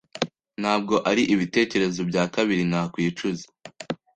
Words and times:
Ntabwo 0.61 0.95
ari 1.09 1.23
ibitekerezo 1.33 2.01
bya 2.09 2.23
kabiri, 2.33 2.63
nta 2.71 2.83
kwicuza, 2.93 3.43